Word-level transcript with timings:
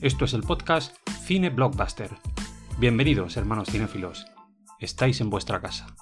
Esto 0.00 0.24
es 0.24 0.32
el 0.32 0.42
podcast 0.42 0.96
Cine 1.26 1.50
Blockbuster. 1.50 2.08
Bienvenidos, 2.78 3.36
hermanos 3.36 3.68
cinéfilos. 3.68 4.24
Estáis 4.78 5.20
en 5.20 5.28
vuestra 5.28 5.60
casa. 5.60 5.94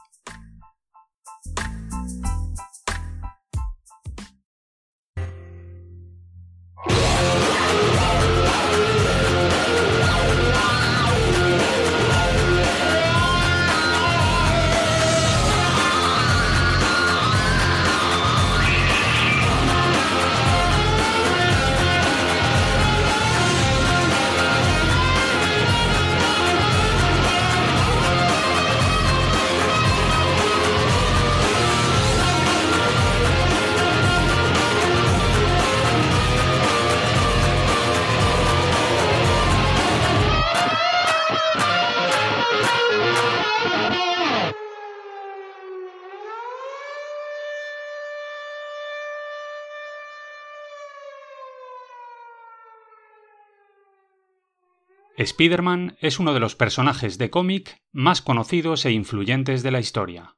Spider-Man 55.22 55.96
es 56.00 56.20
uno 56.20 56.32
de 56.32 56.38
los 56.38 56.54
personajes 56.54 57.18
de 57.18 57.28
cómic 57.28 57.82
más 57.90 58.22
conocidos 58.22 58.84
e 58.84 58.92
influyentes 58.92 59.64
de 59.64 59.72
la 59.72 59.80
historia. 59.80 60.36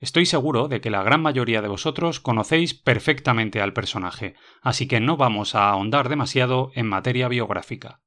Estoy 0.00 0.24
seguro 0.24 0.68
de 0.68 0.80
que 0.80 0.88
la 0.88 1.02
gran 1.02 1.20
mayoría 1.20 1.60
de 1.60 1.68
vosotros 1.68 2.18
conocéis 2.18 2.72
perfectamente 2.72 3.60
al 3.60 3.74
personaje, 3.74 4.34
así 4.62 4.88
que 4.88 5.00
no 5.00 5.18
vamos 5.18 5.54
a 5.54 5.68
ahondar 5.68 6.08
demasiado 6.08 6.70
en 6.74 6.86
materia 6.86 7.28
biográfica. 7.28 8.00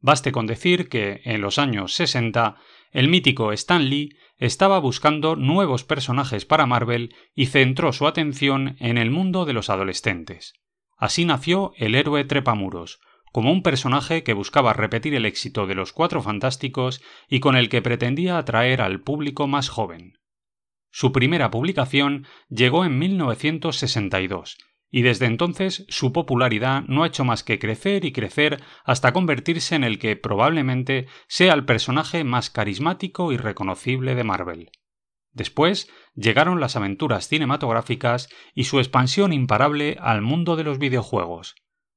Baste 0.00 0.32
con 0.32 0.46
decir 0.46 0.88
que, 0.88 1.20
en 1.24 1.42
los 1.42 1.58
años 1.58 1.92
60, 1.92 2.56
el 2.90 3.08
mítico 3.08 3.52
Stan 3.52 3.90
Lee 3.90 4.16
estaba 4.38 4.78
buscando 4.78 5.36
nuevos 5.36 5.84
personajes 5.84 6.46
para 6.46 6.64
Marvel 6.64 7.14
y 7.34 7.46
centró 7.46 7.92
su 7.92 8.06
atención 8.06 8.76
en 8.80 8.96
el 8.96 9.10
mundo 9.10 9.44
de 9.44 9.52
los 9.52 9.68
adolescentes. 9.68 10.54
Así 10.96 11.26
nació 11.26 11.72
el 11.76 11.94
héroe 11.94 12.24
Trepamuros, 12.24 12.98
como 13.36 13.52
un 13.52 13.60
personaje 13.60 14.22
que 14.22 14.32
buscaba 14.32 14.72
repetir 14.72 15.14
el 15.14 15.26
éxito 15.26 15.66
de 15.66 15.74
los 15.74 15.92
Cuatro 15.92 16.22
Fantásticos 16.22 17.02
y 17.28 17.40
con 17.40 17.54
el 17.54 17.68
que 17.68 17.82
pretendía 17.82 18.38
atraer 18.38 18.80
al 18.80 19.02
público 19.02 19.46
más 19.46 19.68
joven. 19.68 20.14
Su 20.90 21.12
primera 21.12 21.50
publicación 21.50 22.26
llegó 22.48 22.86
en 22.86 22.98
1962, 22.98 24.56
y 24.90 25.02
desde 25.02 25.26
entonces 25.26 25.84
su 25.90 26.14
popularidad 26.14 26.84
no 26.88 27.02
ha 27.02 27.08
hecho 27.08 27.26
más 27.26 27.44
que 27.44 27.58
crecer 27.58 28.06
y 28.06 28.12
crecer 28.12 28.62
hasta 28.86 29.12
convertirse 29.12 29.74
en 29.74 29.84
el 29.84 29.98
que 29.98 30.16
probablemente 30.16 31.06
sea 31.28 31.52
el 31.52 31.66
personaje 31.66 32.24
más 32.24 32.48
carismático 32.48 33.32
y 33.32 33.36
reconocible 33.36 34.14
de 34.14 34.24
Marvel. 34.24 34.70
Después 35.32 35.90
llegaron 36.14 36.58
las 36.58 36.74
aventuras 36.74 37.28
cinematográficas 37.28 38.30
y 38.54 38.64
su 38.64 38.78
expansión 38.78 39.34
imparable 39.34 39.98
al 40.00 40.22
mundo 40.22 40.56
de 40.56 40.64
los 40.64 40.78
videojuegos, 40.78 41.54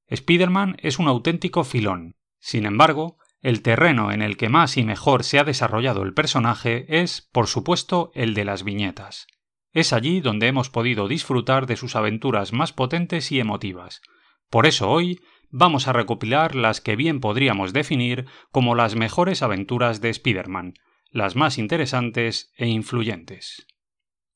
Spider-Man 0.10 0.78
es 0.80 0.98
un 0.98 1.08
auténtico 1.08 1.64
filón. 1.64 2.16
Sin 2.40 2.66
embargo, 2.66 3.18
el 3.42 3.62
terreno 3.62 4.12
en 4.12 4.24
el 4.24 4.38
que 4.38 4.50
más 4.50 4.76
y 4.76 4.84
mejor 4.84 5.24
se 5.24 5.38
ha 5.38 5.44
desarrollado 5.44 6.02
el 6.02 6.16
personaje 6.16 6.86
es, 7.02 7.30
por 7.32 7.48
supuesto, 7.48 8.12
el 8.16 8.34
de 8.34 8.44
las 8.44 8.64
viñetas. 8.64 9.28
Es 9.72 9.94
allí 9.94 10.20
donde 10.20 10.48
hemos 10.48 10.72
podido 10.72 11.08
disfrutar 11.08 11.68
de 11.68 11.76
sus 11.76 11.96
aventuras 11.96 12.54
más 12.54 12.74
potentes 12.74 13.32
y 13.32 13.40
emotivas. 13.40 14.02
Por 14.50 14.66
eso 14.66 14.90
hoy 14.90 15.20
vamos 15.52 15.88
a 15.88 15.94
recopilar 15.94 16.56
las 16.56 16.82
que 16.82 16.96
bien 16.96 17.20
podríamos 17.20 17.72
definir 17.72 18.26
como 18.52 18.74
las 18.74 18.96
mejores 18.96 19.44
aventuras 19.44 20.02
de 20.02 20.10
Spider-Man, 20.10 20.74
las 21.12 21.36
más 21.36 21.60
interesantes 21.60 22.52
e 22.58 22.68
influyentes. 22.68 23.68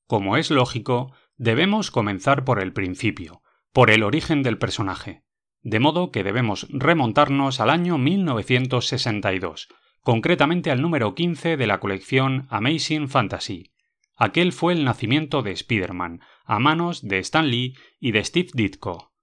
Como 0.05 0.37
es 0.37 0.51
lógico, 0.51 1.13
debemos 1.35 1.89
comenzar 1.89 2.45
por 2.45 2.61
el 2.61 2.73
principio, 2.73 3.41
por 3.71 3.89
el 3.89 4.03
origen 4.03 4.43
del 4.43 4.59
personaje 4.59 5.23
de 5.63 5.79
modo 5.79 6.11
que 6.11 6.23
debemos 6.23 6.67
remontarnos 6.69 7.59
al 7.59 7.69
año 7.69 7.97
1962, 7.97 9.69
concretamente 10.01 10.69
al 10.69 10.81
número 10.81 11.15
15 11.15 11.57
de 11.57 11.67
la 11.67 11.79
colección 11.79 12.47
Amazing 12.49 13.07
Fantasy. 13.07 13.71
Aquel 14.15 14.51
fue 14.51 14.73
el 14.73 14.83
nacimiento 14.83 15.41
de 15.41 15.51
Spider-Man, 15.51 16.19
a 16.45 16.59
manos 16.59 17.01
de 17.07 17.19
Stan 17.19 17.49
Lee 17.49 17.75
y 17.99 18.11
de 18.11 18.23
Steve 18.23 18.49
Ditko, 18.53 19.13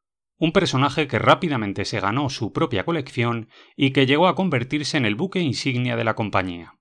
un 0.40 0.52
personaje 0.52 1.06
que 1.06 1.18
rápidamente 1.18 1.84
se 1.84 2.00
ganó 2.00 2.30
su 2.30 2.52
propia 2.54 2.84
colección 2.84 3.50
y 3.76 3.90
que 3.90 4.06
llegó 4.06 4.26
a 4.26 4.34
convertirse 4.34 4.96
en 4.96 5.04
el 5.04 5.14
buque 5.14 5.40
insignia 5.40 5.96
de 5.96 6.04
la 6.04 6.14
compañía. 6.14 6.74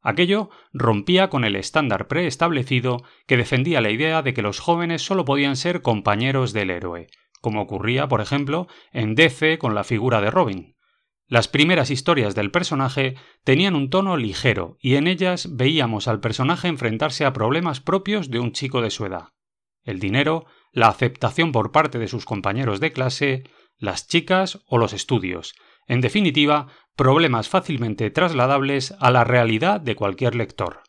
Aquello 0.00 0.50
rompía 0.72 1.28
con 1.28 1.44
el 1.44 1.56
estándar 1.56 2.06
preestablecido 2.06 3.02
que 3.26 3.36
defendía 3.36 3.80
la 3.80 3.90
idea 3.90 4.22
de 4.22 4.34
que 4.34 4.42
los 4.42 4.60
jóvenes 4.60 5.02
solo 5.02 5.24
podían 5.24 5.56
ser 5.56 5.82
compañeros 5.82 6.52
del 6.52 6.70
héroe, 6.70 7.08
como 7.42 7.60
ocurría, 7.60 8.08
por 8.08 8.22
ejemplo, 8.22 8.68
en 8.92 9.14
DC 9.14 9.58
con 9.58 9.74
la 9.74 9.84
figura 9.84 10.22
de 10.22 10.30
Robin. 10.30 10.76
Las 11.26 11.48
primeras 11.48 11.90
historias 11.90 12.34
del 12.34 12.50
personaje 12.50 13.16
tenían 13.44 13.74
un 13.74 13.90
tono 13.90 14.16
ligero 14.16 14.76
y 14.80 14.94
en 14.94 15.06
ellas 15.06 15.48
veíamos 15.56 16.08
al 16.08 16.20
personaje 16.20 16.68
enfrentarse 16.68 17.24
a 17.24 17.32
problemas 17.32 17.80
propios 17.80 18.30
de 18.30 18.38
un 18.38 18.52
chico 18.52 18.80
de 18.80 18.90
su 18.90 19.06
edad. 19.06 19.28
El 19.82 19.98
dinero, 19.98 20.46
la 20.72 20.88
aceptación 20.88 21.50
por 21.50 21.72
parte 21.72 21.98
de 21.98 22.08
sus 22.08 22.24
compañeros 22.24 22.80
de 22.80 22.92
clase, 22.92 23.44
las 23.76 24.06
chicas 24.06 24.60
o 24.66 24.78
los 24.78 24.92
estudios. 24.92 25.54
En 25.86 26.00
definitiva, 26.00 26.68
problemas 26.96 27.48
fácilmente 27.48 28.10
trasladables 28.10 28.94
a 29.00 29.10
la 29.10 29.24
realidad 29.24 29.80
de 29.80 29.96
cualquier 29.96 30.34
lector. 30.34 30.82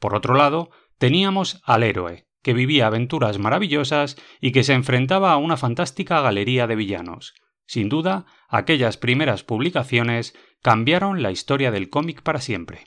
Por 0.00 0.14
otro 0.14 0.34
lado, 0.34 0.70
teníamos 0.98 1.62
al 1.64 1.84
héroe, 1.84 2.25
que 2.46 2.54
vivía 2.54 2.86
aventuras 2.86 3.40
maravillosas 3.40 4.16
y 4.40 4.52
que 4.52 4.62
se 4.62 4.72
enfrentaba 4.72 5.32
a 5.32 5.36
una 5.36 5.56
fantástica 5.56 6.20
galería 6.20 6.68
de 6.68 6.76
villanos. 6.76 7.34
Sin 7.66 7.88
duda, 7.88 8.24
aquellas 8.48 8.96
primeras 8.96 9.42
publicaciones 9.42 10.32
cambiaron 10.62 11.24
la 11.24 11.32
historia 11.32 11.72
del 11.72 11.90
cómic 11.90 12.22
para 12.22 12.40
siempre. 12.40 12.86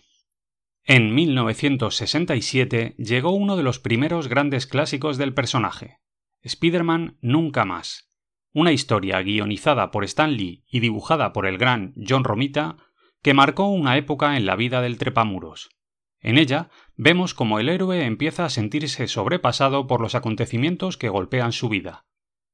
En 0.86 1.14
1967 1.14 2.96
llegó 2.98 3.32
uno 3.32 3.58
de 3.58 3.64
los 3.64 3.80
primeros 3.80 4.30
grandes 4.30 4.66
clásicos 4.66 5.18
del 5.18 5.34
personaje, 5.34 5.98
Spider-Man 6.42 7.18
Nunca 7.20 7.66
más, 7.66 8.18
una 8.54 8.72
historia 8.72 9.22
guionizada 9.22 9.92
por 9.92 10.06
Stan 10.06 10.32
Lee 10.32 10.64
y 10.70 10.80
dibujada 10.80 11.34
por 11.34 11.46
el 11.46 11.58
gran 11.58 11.94
John 11.98 12.24
Romita 12.24 12.78
que 13.22 13.34
marcó 13.34 13.68
una 13.68 13.98
época 13.98 14.38
en 14.38 14.46
la 14.46 14.56
vida 14.56 14.80
del 14.80 14.98
trepamuros. 14.98 15.70
En 16.22 16.38
ella 16.38 16.70
vemos 17.02 17.34
como 17.34 17.60
el 17.60 17.70
héroe 17.70 18.04
empieza 18.04 18.44
a 18.44 18.50
sentirse 18.50 19.08
sobrepasado 19.08 19.88
por 19.88 20.02
los 20.02 20.16
acontecimientos 20.16 20.98
que 20.98 21.08
golpean 21.08 21.54
su 21.54 21.70
vida. 21.70 22.06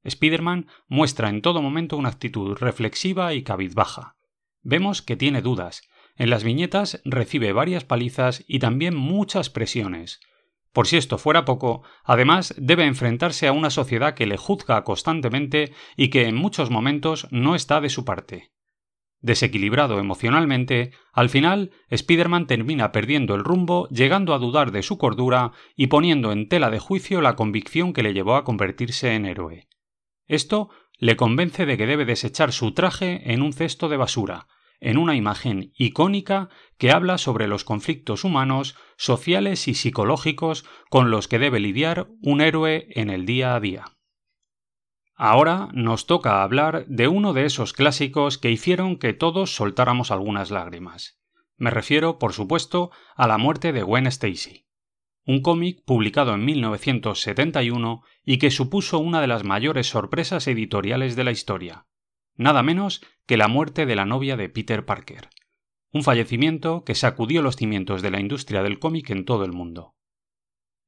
Spider-Man 0.04 0.68
muestra 0.88 1.30
en 1.30 1.42
todo 1.42 1.64
momento 1.64 1.98
una 1.98 2.10
actitud 2.10 2.56
reflexiva 2.56 3.34
y 3.34 3.42
cabizbaja. 3.42 4.18
Vemos 4.62 5.02
que 5.02 5.18
tiene 5.18 5.42
dudas, 5.42 5.82
En 6.18 6.30
las 6.30 6.44
viñetas 6.44 7.02
recibe 7.04 7.52
varias 7.54 7.84
palizas 7.84 8.46
y 8.48 8.60
también 8.60 8.96
muchas 8.96 9.50
presiones. 9.50 10.22
Por 10.72 10.88
si 10.88 10.96
esto 10.96 11.18
fuera 11.18 11.44
poco, 11.44 11.82
además 12.04 12.54
debe 12.58 12.86
enfrentarse 12.86 13.48
a 13.48 13.52
una 13.52 13.72
sociedad 13.72 14.14
que 14.14 14.28
le 14.28 14.38
juzga 14.38 14.84
constantemente 14.84 15.74
y 15.98 16.10
que 16.10 16.28
en 16.28 16.36
muchos 16.36 16.70
momentos 16.70 17.28
no 17.32 17.56
está 17.56 17.82
de 17.82 17.90
su 17.90 18.06
parte. 18.06 18.55
Desequilibrado 19.26 19.98
emocionalmente, 19.98 20.92
al 21.12 21.30
final 21.30 21.72
Spider-Man 21.90 22.46
termina 22.46 22.92
perdiendo 22.92 23.34
el 23.34 23.44
rumbo, 23.44 23.88
llegando 23.90 24.36
a 24.36 24.38
dudar 24.38 24.72
de 24.72 24.84
su 24.84 25.00
cordura 25.00 25.52
y 25.76 25.88
poniendo 25.88 26.32
en 26.32 26.48
tela 26.48 26.70
de 26.70 26.78
juicio 26.78 27.22
la 27.22 27.36
convicción 27.36 27.92
que 27.92 28.04
le 28.04 28.14
llevó 28.14 28.36
a 28.36 28.44
convertirse 28.44 29.16
en 29.16 29.26
héroe. 29.26 29.68
Esto 30.28 30.70
le 31.00 31.16
convence 31.16 31.66
de 31.66 31.76
que 31.76 31.88
debe 31.88 32.06
desechar 32.06 32.52
su 32.52 32.76
traje 32.76 33.34
en 33.34 33.42
un 33.42 33.52
cesto 33.52 33.90
de 33.90 33.98
basura, 33.98 34.46
en 34.80 35.00
una 35.00 35.16
imagen 35.16 35.72
icónica 35.76 36.50
que 36.78 36.92
habla 36.92 37.18
sobre 37.18 37.48
los 37.48 37.64
conflictos 37.64 38.26
humanos, 38.26 38.76
sociales 38.96 39.68
y 39.68 39.74
psicológicos 39.74 40.66
con 40.92 41.10
los 41.10 41.28
que 41.28 41.40
debe 41.40 41.60
lidiar 41.60 42.10
un 42.22 42.42
héroe 42.42 42.90
en 42.92 43.10
el 43.10 43.26
día 43.26 43.56
a 43.56 43.60
día. 43.60 43.95
Ahora 45.16 45.70
nos 45.74 46.08
toca 46.08 46.44
hablar 46.44 46.86
de 46.88 47.08
uno 47.08 47.32
de 47.32 47.46
esos 47.46 47.72
clásicos 47.72 48.38
que 48.38 48.52
hicieron 48.52 48.98
que 48.98 49.14
todos 49.14 49.56
soltáramos 49.56 50.12
algunas 50.12 50.52
lágrimas. 50.52 51.22
Me 51.58 51.70
refiero, 51.70 52.20
por 52.20 52.34
supuesto, 52.34 52.92
a 53.16 53.26
la 53.26 53.38
muerte 53.38 53.72
de 53.72 53.82
Gwen 53.82 54.08
Stacy. 54.08 54.66
Un 55.26 55.42
cómic 55.42 55.84
publicado 55.86 56.34
en 56.34 56.44
1971 56.44 58.04
y 58.26 58.38
que 58.40 58.52
supuso 58.52 59.00
una 59.00 59.22
de 59.22 59.28
las 59.28 59.46
mayores 59.46 59.88
sorpresas 59.88 60.48
editoriales 60.48 61.16
de 61.16 61.24
la 61.24 61.32
historia. 61.32 61.88
Nada 62.36 62.62
menos 62.62 63.02
que 63.26 63.38
la 63.38 63.48
muerte 63.48 63.86
de 63.86 63.96
la 63.96 64.06
novia 64.06 64.36
de 64.36 64.50
Peter 64.50 64.86
Parker. 64.86 65.30
Un 65.92 66.04
fallecimiento 66.04 66.84
que 66.84 66.94
sacudió 66.94 67.42
los 67.42 67.56
cimientos 67.56 68.02
de 68.02 68.12
la 68.12 68.20
industria 68.20 68.64
del 68.64 68.80
cómic 68.80 69.10
en 69.12 69.24
todo 69.24 69.46
el 69.46 69.54
mundo. 69.54 69.96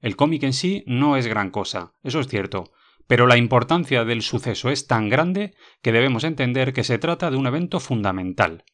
El 0.01 0.17
cómic 0.17 0.43
en 0.43 0.53
sí 0.53 0.83
no 0.85 1.15
es 1.15 1.27
gran 1.27 1.49
cosa, 1.49 1.93
eso 2.03 2.19
es 2.19 2.27
cierto, 2.27 2.73
pero 3.07 3.25
la 3.25 3.37
importancia 3.37 4.05
del 4.05 4.21
suceso 4.21 4.69
es 4.69 4.85
tan 4.85 5.09
grande 5.09 5.55
que 5.81 5.91
debemos 5.91 6.23
entender 6.23 6.73
que 6.73 6.83
se 6.83 6.99
trata 6.99 7.31
de 7.31 7.37
un 7.37 7.47
evento 7.47 7.79
fundamental. 7.79 8.65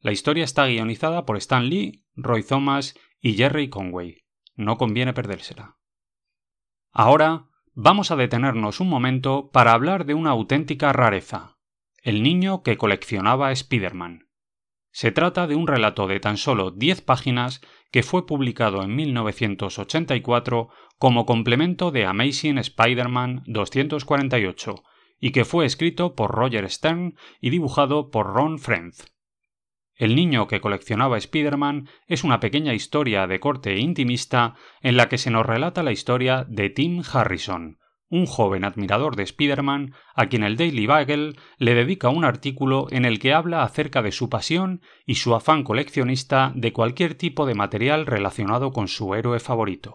La 0.00 0.12
historia 0.12 0.44
está 0.44 0.66
guionizada 0.66 1.24
por 1.24 1.36
Stan 1.36 1.68
Lee, 1.68 2.04
Roy 2.14 2.42
Thomas 2.42 2.94
y 3.20 3.34
Jerry 3.34 3.68
Conway. 3.68 4.24
No 4.54 4.76
conviene 4.76 5.12
perdérsela. 5.12 5.76
Ahora 6.92 7.46
vamos 7.74 8.10
a 8.10 8.16
detenernos 8.16 8.80
un 8.80 8.88
momento 8.88 9.50
para 9.50 9.72
hablar 9.72 10.06
de 10.06 10.14
una 10.14 10.30
auténtica 10.30 10.92
rareza, 10.92 11.58
el 12.02 12.22
niño 12.22 12.62
que 12.62 12.76
coleccionaba 12.76 13.52
Spider-Man. 13.52 14.25
Se 14.96 15.12
trata 15.12 15.46
de 15.46 15.56
un 15.56 15.66
relato 15.66 16.06
de 16.06 16.20
tan 16.20 16.38
solo 16.38 16.70
10 16.70 17.02
páginas 17.02 17.60
que 17.92 18.02
fue 18.02 18.24
publicado 18.24 18.82
en 18.82 18.96
1984 18.96 20.70
como 20.96 21.26
complemento 21.26 21.90
de 21.90 22.06
Amazing 22.06 22.56
Spider-Man 22.56 23.42
248 23.44 24.82
y 25.20 25.32
que 25.32 25.44
fue 25.44 25.66
escrito 25.66 26.14
por 26.14 26.30
Roger 26.30 26.70
Stern 26.70 27.14
y 27.42 27.50
dibujado 27.50 28.10
por 28.10 28.28
Ron 28.28 28.58
Frenz. 28.58 29.12
El 29.96 30.14
niño 30.14 30.46
que 30.46 30.62
coleccionaba 30.62 31.18
Spider-Man 31.18 31.90
es 32.06 32.24
una 32.24 32.40
pequeña 32.40 32.72
historia 32.72 33.26
de 33.26 33.38
corte 33.38 33.76
intimista 33.76 34.54
en 34.80 34.96
la 34.96 35.10
que 35.10 35.18
se 35.18 35.30
nos 35.30 35.44
relata 35.44 35.82
la 35.82 35.92
historia 35.92 36.46
de 36.48 36.70
Tim 36.70 37.02
Harrison, 37.12 37.80
un 38.08 38.26
joven 38.26 38.64
admirador 38.64 39.16
de 39.16 39.24
Spider-Man 39.24 39.94
a 40.14 40.26
quien 40.26 40.42
el 40.44 40.56
Daily 40.56 40.86
Bugle 40.86 41.34
le 41.58 41.74
dedica 41.74 42.08
un 42.08 42.24
artículo 42.24 42.86
en 42.90 43.04
el 43.04 43.18
que 43.18 43.32
habla 43.32 43.62
acerca 43.62 44.02
de 44.02 44.12
su 44.12 44.28
pasión 44.28 44.82
y 45.04 45.16
su 45.16 45.34
afán 45.34 45.64
coleccionista 45.64 46.52
de 46.54 46.72
cualquier 46.72 47.14
tipo 47.14 47.46
de 47.46 47.54
material 47.54 48.06
relacionado 48.06 48.72
con 48.72 48.88
su 48.88 49.14
héroe 49.14 49.40
favorito. 49.40 49.94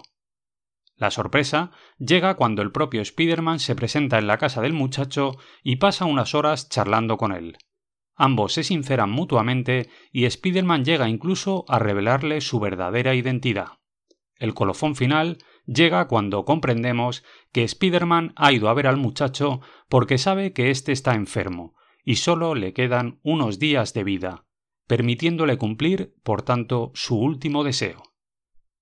La 0.98 1.10
sorpresa 1.10 1.72
llega 1.98 2.36
cuando 2.36 2.62
el 2.62 2.72
propio 2.72 3.02
Spider-Man 3.02 3.60
se 3.60 3.76
presenta 3.76 4.20
en 4.20 4.28
la 4.28 4.38
casa 4.38 4.62
del 4.62 4.74
muchacho 4.74 5.38
y 5.64 5.78
pasa 5.78 6.06
unas 6.06 6.36
horas 6.36 6.70
charlando 6.70 7.18
con 7.18 7.32
él. 7.32 7.58
Ambos 8.16 8.54
se 8.54 8.64
sinceran 8.64 9.10
mutuamente 9.10 9.90
y 10.12 10.26
Spider-Man 10.26 10.86
llega 10.86 11.10
incluso 11.10 11.66
a 11.68 11.80
revelarle 11.80 12.40
su 12.42 12.60
verdadera 12.60 13.16
identidad. 13.16 13.80
El 14.36 14.54
colofón 14.54 14.96
final 14.96 15.40
llega 15.66 16.08
cuando 16.08 16.46
comprendemos 16.46 17.24
que 17.52 17.64
Spider-Man 17.64 18.34
ha 18.36 18.52
ido 18.52 18.70
a 18.70 18.74
ver 18.74 18.88
al 18.88 18.98
muchacho 18.98 19.62
porque 19.90 20.18
sabe 20.18 20.54
que 20.54 20.72
éste 20.72 20.92
está 20.92 21.16
enfermo 21.16 21.76
y 22.04 22.16
solo 22.16 22.56
le 22.56 22.74
quedan 22.74 23.20
unos 23.24 23.60
días 23.60 23.94
de 23.94 24.04
vida, 24.04 24.46
permitiéndole 24.88 25.58
cumplir, 25.58 26.16
por 26.24 26.42
tanto, 26.42 26.92
su 26.96 27.18
último 27.18 27.64
deseo. 27.64 28.02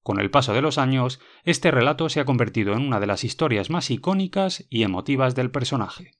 Con 0.04 0.20
el 0.20 0.32
paso 0.32 0.54
de 0.54 0.62
los 0.62 0.78
años, 0.78 1.20
este 1.44 1.70
relato 1.72 2.08
se 2.08 2.22
ha 2.22 2.26
convertido 2.26 2.74
en 2.74 2.82
una 2.82 3.00
de 3.00 3.08
las 3.08 3.24
historias 3.24 3.70
más 3.70 3.92
icónicas 3.92 4.66
y 4.70 4.84
emotivas 4.84 5.36
del 5.36 5.52
personaje. 5.52 6.12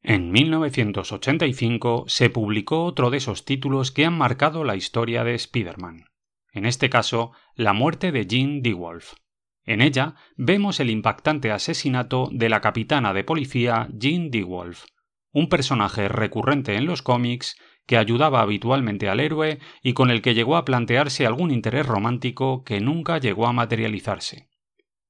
En 0.00 0.30
1985 0.30 2.04
se 2.06 2.30
publicó 2.30 2.84
otro 2.84 3.10
de 3.10 3.18
esos 3.18 3.44
títulos 3.44 3.90
que 3.92 4.04
han 4.04 4.16
marcado 4.16 4.64
la 4.64 4.76
historia 4.76 5.24
de 5.24 5.34
Spider-Man 5.34 6.11
en 6.52 6.66
este 6.66 6.90
caso, 6.90 7.32
la 7.54 7.72
muerte 7.72 8.12
de 8.12 8.26
Jean 8.26 8.62
DeWolf. 8.62 9.14
En 9.64 9.80
ella 9.80 10.14
vemos 10.36 10.80
el 10.80 10.90
impactante 10.90 11.50
asesinato 11.50 12.28
de 12.32 12.48
la 12.48 12.60
capitana 12.60 13.12
de 13.12 13.24
policía 13.24 13.88
Jean 13.92 14.30
DeWolf, 14.30 14.84
un 15.32 15.48
personaje 15.48 16.08
recurrente 16.08 16.76
en 16.76 16.86
los 16.86 17.02
cómics 17.02 17.56
que 17.86 17.96
ayudaba 17.96 18.40
habitualmente 18.40 19.08
al 19.08 19.20
héroe 19.20 19.58
y 19.82 19.94
con 19.94 20.10
el 20.10 20.22
que 20.22 20.34
llegó 20.34 20.56
a 20.56 20.64
plantearse 20.64 21.26
algún 21.26 21.50
interés 21.50 21.86
romántico 21.86 22.64
que 22.64 22.80
nunca 22.80 23.18
llegó 23.18 23.46
a 23.46 23.52
materializarse. 23.52 24.48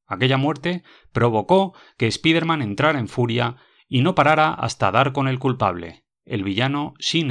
Aquella 0.07 0.37
muerte 0.37 0.83
provocó 1.13 1.75
que 1.97 2.07
Spider-Man 2.07 2.63
entrara 2.63 2.99
en 2.99 3.09
furia 3.09 3.57
y 3.89 4.03
no 4.03 4.15
parara 4.15 4.53
hasta 4.53 4.91
dar 4.91 5.13
con 5.13 5.29
el 5.29 5.39
culpable, 5.39 6.05
el 6.25 6.45
villano 6.45 6.95
Sin 6.99 7.31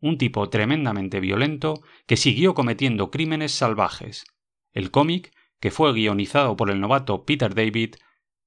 un 0.00 0.18
tipo 0.18 0.48
tremendamente 0.50 1.20
violento 1.20 1.82
que 2.06 2.16
siguió 2.16 2.54
cometiendo 2.54 3.10
crímenes 3.10 3.52
salvajes. 3.52 4.24
El 4.72 4.90
cómic, 4.90 5.32
que 5.60 5.70
fue 5.70 5.92
guionizado 5.92 6.56
por 6.56 6.70
el 6.70 6.80
novato 6.80 7.24
Peter 7.24 7.54
David, 7.54 7.96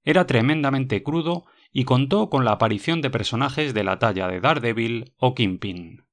era 0.03 0.27
tremendamente 0.27 1.03
crudo 1.03 1.45
y 1.71 1.83
contó 1.83 2.29
con 2.29 2.45
la 2.45 2.53
aparición 2.53 3.01
de 3.01 3.09
personajes 3.09 3.73
de 3.73 3.83
la 3.83 3.99
talla 3.99 4.27
de 4.27 4.39
Daredevil 4.39 5.13
o 5.17 5.35
Kingpin. 5.35 6.05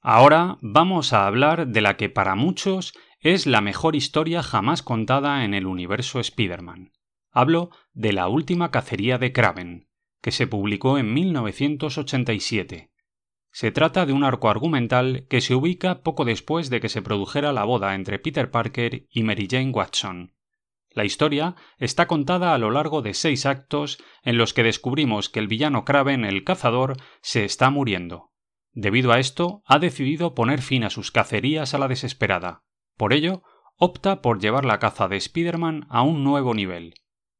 Ahora 0.00 0.58
vamos 0.60 1.12
a 1.12 1.26
hablar 1.26 1.68
de 1.68 1.80
la 1.80 1.96
que 1.96 2.08
para 2.08 2.34
muchos 2.34 2.92
es 3.20 3.46
la 3.46 3.60
mejor 3.60 3.96
historia 3.96 4.42
jamás 4.42 4.82
contada 4.82 5.44
en 5.44 5.54
el 5.54 5.66
universo 5.66 6.18
Spider-Man. 6.18 6.92
Hablo 7.30 7.70
de 7.92 8.12
La 8.12 8.28
última 8.28 8.70
cacería 8.70 9.16
de 9.16 9.32
Kraven, 9.32 9.88
que 10.20 10.32
se 10.32 10.46
publicó 10.46 10.98
en 10.98 11.14
1987 11.14 12.91
se 13.52 13.70
trata 13.70 14.06
de 14.06 14.14
un 14.14 14.24
arco 14.24 14.48
argumental 14.48 15.26
que 15.28 15.42
se 15.42 15.54
ubica 15.54 16.02
poco 16.02 16.24
después 16.24 16.70
de 16.70 16.80
que 16.80 16.88
se 16.88 17.02
produjera 17.02 17.52
la 17.52 17.64
boda 17.64 17.94
entre 17.94 18.18
Peter 18.18 18.50
Parker 18.50 19.06
y 19.10 19.22
Mary 19.22 19.46
Jane 19.48 19.70
Watson. 19.70 20.34
La 20.90 21.04
historia 21.04 21.54
está 21.78 22.06
contada 22.06 22.54
a 22.54 22.58
lo 22.58 22.70
largo 22.70 23.02
de 23.02 23.14
seis 23.14 23.46
actos 23.46 24.02
en 24.22 24.38
los 24.38 24.54
que 24.54 24.62
descubrimos 24.62 25.28
que 25.28 25.38
el 25.38 25.48
villano 25.48 25.84
Kraven 25.84 26.24
el 26.24 26.44
cazador 26.44 26.96
se 27.20 27.44
está 27.44 27.70
muriendo. 27.70 28.30
Debido 28.72 29.12
a 29.12 29.18
esto, 29.18 29.62
ha 29.66 29.78
decidido 29.78 30.34
poner 30.34 30.62
fin 30.62 30.84
a 30.84 30.90
sus 30.90 31.10
cacerías 31.10 31.74
a 31.74 31.78
la 31.78 31.88
desesperada. 31.88 32.62
Por 32.96 33.12
ello, 33.12 33.42
opta 33.76 34.22
por 34.22 34.40
llevar 34.40 34.64
la 34.64 34.78
caza 34.78 35.08
de 35.08 35.16
Spider-Man 35.16 35.86
a 35.90 36.02
un 36.02 36.24
nuevo 36.24 36.54
nivel. 36.54 36.94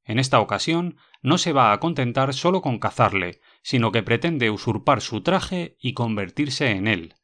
En 0.04 0.18
esta 0.18 0.40
ocasión, 0.40 0.96
no 1.22 1.38
se 1.38 1.52
va 1.52 1.72
a 1.72 1.80
contentar 1.80 2.34
solo 2.34 2.60
con 2.60 2.78
cazarle, 2.78 3.40
sino 3.62 3.92
que 3.92 4.02
pretende 4.02 4.50
usurpar 4.50 5.00
su 5.00 5.22
traje 5.22 5.76
y 5.80 5.94
convertirse 5.94 6.70
en 6.70 6.88
él. 6.88 7.14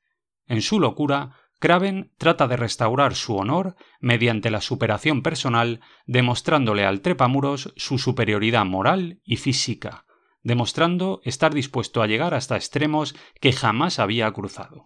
En 0.46 0.62
su 0.62 0.78
locura, 0.80 1.36
Kraven 1.58 2.12
trata 2.18 2.46
de 2.46 2.56
restaurar 2.56 3.16
su 3.16 3.36
honor 3.36 3.74
mediante 4.00 4.50
la 4.50 4.60
superación 4.60 5.22
personal, 5.22 5.80
demostrándole 6.06 6.84
al 6.84 7.00
trepamuros 7.00 7.72
su 7.76 7.98
superioridad 7.98 8.64
moral 8.64 9.20
y 9.24 9.36
física, 9.36 10.04
demostrando 10.42 11.20
estar 11.24 11.52
dispuesto 11.52 12.00
a 12.00 12.06
llegar 12.06 12.34
hasta 12.34 12.54
extremos 12.54 13.16
que 13.40 13.52
jamás 13.52 13.98
había 13.98 14.30
cruzado. 14.30 14.84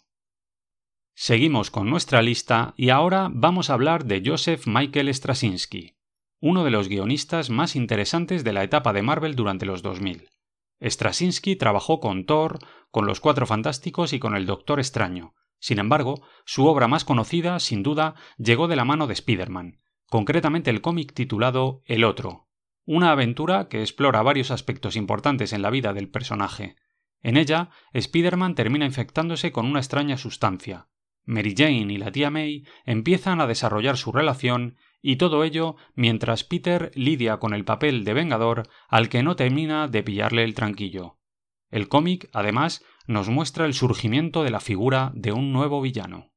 Seguimos 1.15 1.71
con 1.71 1.91
nuestra 1.91 2.23
lista 2.23 2.73
y 2.79 2.89
ahora 2.89 3.29
vamos 3.31 3.69
a 3.69 3.75
hablar 3.75 4.07
de 4.07 4.23
Joseph 4.25 4.67
Michael 4.67 5.15
Straczynski, 5.15 5.99
uno 6.43 6.65
de 6.65 6.73
los 6.73 6.89
guionistas 6.89 7.51
más 7.51 7.77
interesantes 7.77 8.43
de 8.43 8.53
la 8.53 8.65
etapa 8.65 8.93
de 8.93 9.01
Marvel 9.01 9.37
durante 9.37 9.65
los 9.65 9.81
2000. 9.81 10.29
Straczynski 10.83 11.55
trabajó 11.55 12.01
con 12.01 12.27
Thor, 12.27 12.59
con 12.91 13.07
los 13.07 13.21
Cuatro 13.21 13.47
Fantásticos 13.47 14.13
y 14.13 14.19
con 14.19 14.35
el 14.35 14.45
Doctor 14.45 14.81
Extraño. 14.81 15.35
Sin 15.61 15.79
embargo, 15.79 16.21
su 16.45 16.67
obra 16.67 16.89
más 16.89 17.05
conocida, 17.05 17.61
sin 17.61 17.85
duda, 17.85 18.17
llegó 18.39 18.67
de 18.67 18.75
la 18.75 18.85
mano 18.85 19.07
de 19.07 19.13
Spider-Man, 19.13 19.79
concretamente 20.07 20.71
el 20.71 20.81
cómic 20.81 21.15
titulado 21.15 21.83
El 21.85 22.03
Otro, 22.03 22.49
una 22.85 23.13
aventura 23.13 23.69
que 23.69 23.81
explora 23.81 24.21
varios 24.23 24.51
aspectos 24.51 24.97
importantes 24.97 25.53
en 25.53 25.63
la 25.63 25.71
vida 25.71 25.93
del 25.93 26.09
personaje. 26.09 26.75
En 27.23 27.37
ella, 27.37 27.71
Spider-Man 27.93 28.57
termina 28.57 28.85
infectándose 28.85 29.53
con 29.53 29.67
una 29.67 29.79
extraña 29.79 30.17
sustancia. 30.19 30.89
Mary 31.25 31.55
Jane 31.57 31.93
y 31.93 31.99
la 31.99 32.11
tía 32.11 32.31
May 32.31 32.67
empiezan 32.85 33.41
a 33.41 33.47
desarrollar 33.47 33.97
su 33.97 34.11
relación 34.11 34.77
y 35.03 35.17
todo 35.17 35.45
ello 35.45 35.77
mientras 35.95 36.45
Peter 36.45 36.93
lidia 36.95 37.39
con 37.39 37.53
el 37.53 37.65
papel 37.65 38.05
de 38.05 38.15
Vengador 38.15 38.69
al 38.89 39.09
que 39.09 39.23
no 39.23 39.37
termina 39.37 39.89
de 39.89 40.03
pillarle 40.03 40.45
el 40.45 40.55
tranquillo. 40.55 41.19
El 41.71 41.89
cómic, 41.89 42.31
además, 42.33 42.85
nos 43.07 43.29
muestra 43.29 43.67
el 43.67 43.75
surgimiento 43.75 44.45
de 44.45 44.51
la 44.51 44.61
figura 44.61 45.11
de 45.15 45.33
un 45.33 45.53
nuevo 45.53 45.81
villano. 45.81 46.31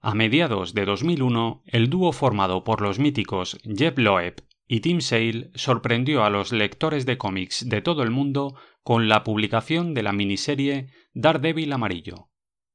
A 0.00 0.14
mediados 0.14 0.74
de 0.74 0.84
2001, 0.84 1.62
el 1.66 1.90
dúo 1.90 2.12
formado 2.12 2.62
por 2.62 2.82
los 2.82 2.98
míticos 2.98 3.58
Jeb 3.64 3.98
Loeb 3.98 4.44
y 4.68 4.80
Tim 4.80 5.00
Sale 5.00 5.50
sorprendió 5.54 6.24
a 6.24 6.30
los 6.30 6.52
lectores 6.52 7.06
de 7.06 7.16
cómics 7.16 7.68
de 7.68 7.80
todo 7.80 8.02
el 8.02 8.10
mundo 8.10 8.54
con 8.82 9.08
la 9.08 9.24
publicación 9.24 9.94
de 9.94 10.02
la 10.02 10.12
miniserie 10.12 10.90
Daredevil 11.14 11.72
Amarillo, 11.72 12.28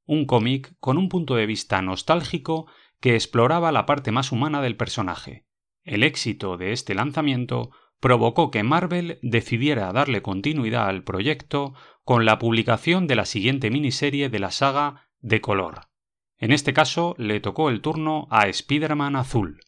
un 0.05 0.25
cómic 0.25 0.75
con 0.79 0.97
un 0.97 1.07
punto 1.07 1.35
de 1.35 1.45
vista 1.45 1.81
nostálgico 1.81 2.67
que 3.03 3.15
exploraba 3.15 3.73
la 3.73 3.85
parte 3.85 4.13
más 4.13 4.31
humana 4.31 4.61
del 4.61 4.77
personaje. 4.77 5.45
El 5.83 6.03
éxito 6.03 6.55
de 6.55 6.71
este 6.71 6.95
lanzamiento 6.95 7.69
provocó 7.99 8.49
que 8.49 8.63
Marvel 8.63 9.19
decidiera 9.21 9.91
darle 9.91 10.21
continuidad 10.21 10.87
al 10.87 11.03
proyecto 11.03 11.73
con 12.05 12.23
la 12.23 12.39
publicación 12.39 13.05
de 13.05 13.15
la 13.15 13.25
siguiente 13.25 13.69
miniserie 13.69 14.29
de 14.29 14.39
la 14.39 14.51
saga 14.51 15.09
de 15.19 15.41
color. 15.41 15.89
En 16.37 16.53
este 16.53 16.71
caso 16.71 17.13
le 17.17 17.41
tocó 17.41 17.69
el 17.69 17.81
turno 17.81 18.29
a 18.31 18.47
Spider-Man 18.47 19.17
Azul, 19.17 19.59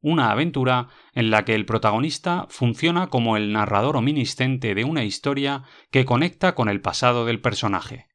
una 0.00 0.30
aventura 0.30 0.86
en 1.12 1.32
la 1.32 1.44
que 1.44 1.56
el 1.56 1.66
protagonista 1.66 2.46
funciona 2.50 3.08
como 3.08 3.36
el 3.36 3.52
narrador 3.52 3.96
ominiscente 3.96 4.76
de 4.76 4.84
una 4.84 5.02
historia 5.02 5.64
que 5.90 6.04
conecta 6.04 6.54
con 6.54 6.68
el 6.68 6.80
pasado 6.80 7.26
del 7.26 7.40
personaje. 7.40 8.06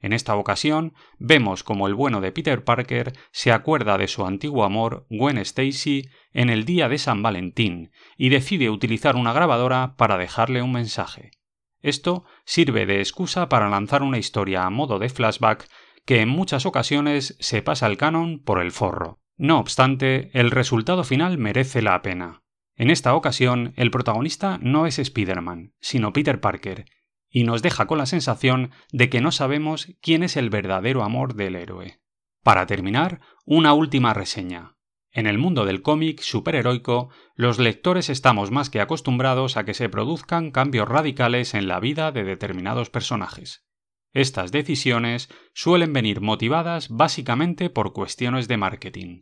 En 0.00 0.12
esta 0.12 0.36
ocasión, 0.36 0.94
vemos 1.18 1.64
como 1.64 1.88
el 1.88 1.94
bueno 1.94 2.20
de 2.20 2.30
Peter 2.30 2.62
Parker 2.62 3.12
se 3.32 3.50
acuerda 3.50 3.98
de 3.98 4.06
su 4.06 4.24
antiguo 4.24 4.64
amor, 4.64 5.06
Gwen 5.10 5.38
Stacy, 5.38 6.08
en 6.32 6.50
el 6.50 6.64
día 6.64 6.88
de 6.88 6.98
San 6.98 7.22
Valentín 7.22 7.90
y 8.16 8.28
decide 8.28 8.70
utilizar 8.70 9.16
una 9.16 9.32
grabadora 9.32 9.96
para 9.96 10.16
dejarle 10.16 10.62
un 10.62 10.72
mensaje. 10.72 11.32
Esto 11.80 12.24
sirve 12.44 12.86
de 12.86 13.00
excusa 13.00 13.48
para 13.48 13.68
lanzar 13.68 14.02
una 14.02 14.18
historia 14.18 14.64
a 14.64 14.70
modo 14.70 14.98
de 14.98 15.08
flashback 15.08 15.68
que 16.04 16.20
en 16.20 16.28
muchas 16.28 16.64
ocasiones 16.64 17.36
se 17.40 17.62
pasa 17.62 17.86
el 17.86 17.96
canon 17.96 18.42
por 18.42 18.60
el 18.60 18.72
forro. 18.72 19.20
No 19.36 19.58
obstante, 19.58 20.30
el 20.32 20.50
resultado 20.50 21.04
final 21.04 21.38
merece 21.38 21.82
la 21.82 22.00
pena. 22.02 22.42
En 22.76 22.90
esta 22.90 23.14
ocasión, 23.14 23.72
el 23.76 23.90
protagonista 23.90 24.58
no 24.62 24.86
es 24.86 24.98
Spider-Man, 24.98 25.74
sino 25.80 26.12
Peter 26.12 26.40
Parker, 26.40 26.86
y 27.30 27.44
nos 27.44 27.62
deja 27.62 27.86
con 27.86 27.98
la 27.98 28.06
sensación 28.06 28.70
de 28.92 29.08
que 29.10 29.20
no 29.20 29.32
sabemos 29.32 29.94
quién 30.00 30.22
es 30.22 30.36
el 30.36 30.50
verdadero 30.50 31.02
amor 31.02 31.34
del 31.34 31.56
héroe. 31.56 32.00
Para 32.42 32.66
terminar, 32.66 33.20
una 33.44 33.72
última 33.72 34.14
reseña. 34.14 34.76
En 35.10 35.26
el 35.26 35.38
mundo 35.38 35.64
del 35.64 35.82
cómic 35.82 36.20
superheroico, 36.20 37.10
los 37.34 37.58
lectores 37.58 38.10
estamos 38.10 38.50
más 38.50 38.70
que 38.70 38.80
acostumbrados 38.80 39.56
a 39.56 39.64
que 39.64 39.74
se 39.74 39.88
produzcan 39.88 40.50
cambios 40.50 40.88
radicales 40.88 41.54
en 41.54 41.66
la 41.66 41.80
vida 41.80 42.12
de 42.12 42.24
determinados 42.24 42.90
personajes. 42.90 43.64
Estas 44.12 44.52
decisiones 44.52 45.28
suelen 45.54 45.92
venir 45.92 46.20
motivadas 46.20 46.88
básicamente 46.88 47.70
por 47.70 47.92
cuestiones 47.92 48.48
de 48.48 48.56
marketing. 48.56 49.20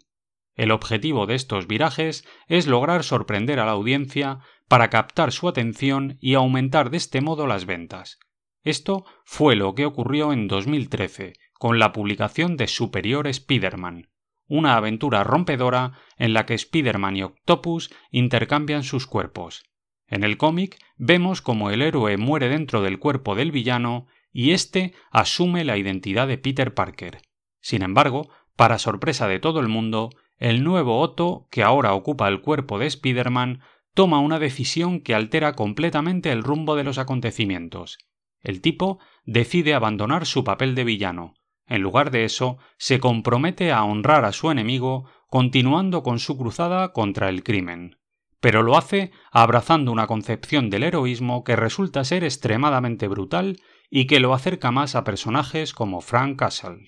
El 0.57 0.71
objetivo 0.71 1.27
de 1.27 1.35
estos 1.35 1.67
virajes 1.67 2.27
es 2.49 2.67
lograr 2.67 3.05
sorprender 3.05 3.61
a 3.61 3.67
la 3.67 3.73
audiencia 3.73 4.41
para 4.69 4.91
captar 4.91 5.31
su 5.31 5.49
atención 5.49 6.17
y 6.21 6.35
aumentar 6.35 6.91
de 6.91 6.97
este 6.97 7.21
modo 7.21 7.47
las 7.47 7.67
ventas. 7.67 8.19
Esto 8.63 9.05
fue 9.25 9.55
lo 9.55 9.75
que 9.75 9.87
ocurrió 9.87 10.33
en 10.33 10.49
2013 10.49 11.35
con 11.59 11.79
la 11.79 11.93
publicación 11.93 12.57
de 12.57 12.67
Superior 12.67 13.29
Spider-Man, 13.29 14.09
una 14.49 14.77
aventura 14.77 15.25
rompedora 15.25 15.93
en 16.17 16.33
la 16.33 16.47
que 16.47 16.55
Spider-Man 16.55 17.17
y 17.17 17.23
Octopus 17.23 17.91
intercambian 18.11 18.83
sus 18.83 19.07
cuerpos. 19.07 19.65
En 20.09 20.25
el 20.25 20.37
cómic 20.37 20.79
vemos 20.97 21.43
como 21.43 21.71
el 21.71 21.83
héroe 21.83 22.17
muere 22.17 22.49
dentro 22.49 22.81
del 22.81 22.99
cuerpo 22.99 23.35
del 23.35 23.53
villano 23.53 24.07
y 24.33 24.53
éste 24.53 24.95
asume 25.11 25.65
la 25.65 25.77
identidad 25.77 26.29
de 26.29 26.39
Peter 26.39 26.75
Parker. 26.75 27.23
Sin 27.61 27.83
embargo, 27.83 28.29
para 28.55 28.79
sorpresa 28.79 29.29
de 29.29 29.39
todo 29.39 29.61
el 29.61 29.69
mundo, 29.69 30.11
el 30.39 30.65
nuevo 30.65 31.01
Otto, 31.01 31.47
que 31.51 31.63
ahora 31.63 31.95
ocupa 31.95 32.29
el 32.29 32.41
cuerpo 32.41 32.79
de 32.79 32.87
Spider-Man, 32.87 33.61
toma 33.95 34.21
una 34.21 34.39
decisión 34.39 35.01
que 35.01 35.15
altera 35.15 35.55
completamente 35.55 36.31
el 36.31 36.43
rumbo 36.43 36.77
de 36.77 36.85
los 36.85 36.99
acontecimientos. 36.99 37.99
El 38.43 38.61
tipo 38.61 38.99
decide 39.25 39.75
abandonar 39.75 40.27
su 40.27 40.45
papel 40.45 40.75
de 40.75 40.85
villano. 40.85 41.35
En 41.67 41.83
lugar 41.83 42.11
de 42.11 42.25
eso, 42.25 42.59
se 42.77 43.01
compromete 43.01 43.73
a 43.73 43.83
honrar 43.83 44.25
a 44.25 44.33
su 44.33 44.51
enemigo, 44.51 45.09
continuando 45.29 46.03
con 46.03 46.19
su 46.19 46.37
cruzada 46.37 46.93
contra 46.93 47.29
el 47.29 47.43
crimen. 47.43 47.97
Pero 48.39 48.63
lo 48.63 48.77
hace 48.77 49.11
abrazando 49.33 49.91
una 49.91 50.07
concepción 50.07 50.71
del 50.71 50.85
heroísmo 50.85 51.43
que 51.43 51.57
resulta 51.57 52.05
ser 52.05 52.23
extremadamente 52.23 53.09
brutal 53.09 53.57
y 53.91 54.07
que 54.07 54.21
lo 54.21 54.35
acerca 54.35 54.71
más 54.71 54.95
a 54.95 55.05
personajes 55.05 55.73
como 55.73 56.01
Frank 56.01 56.39
Castle. 56.39 56.87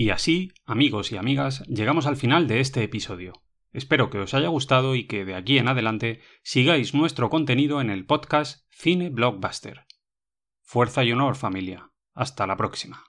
Y 0.00 0.10
así, 0.10 0.52
amigos 0.64 1.10
y 1.10 1.16
amigas, 1.16 1.64
llegamos 1.66 2.06
al 2.06 2.14
final 2.14 2.46
de 2.46 2.60
este 2.60 2.84
episodio. 2.84 3.42
Espero 3.72 4.10
que 4.10 4.20
os 4.20 4.32
haya 4.32 4.46
gustado 4.46 4.94
y 4.94 5.08
que 5.08 5.24
de 5.24 5.34
aquí 5.34 5.58
en 5.58 5.66
adelante 5.66 6.20
sigáis 6.44 6.94
nuestro 6.94 7.30
contenido 7.30 7.80
en 7.80 7.90
el 7.90 8.06
podcast 8.06 8.64
Cine 8.70 9.10
Blockbuster. 9.10 9.86
Fuerza 10.62 11.02
y 11.02 11.10
honor, 11.10 11.34
familia. 11.34 11.90
Hasta 12.14 12.46
la 12.46 12.56
próxima. 12.56 13.06